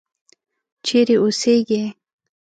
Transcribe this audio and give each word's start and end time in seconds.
چیرې 0.85 1.15
اوسیږې. 1.23 1.83